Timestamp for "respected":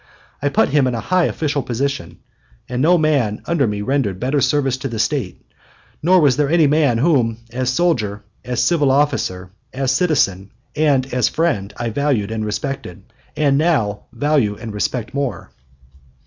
12.43-13.13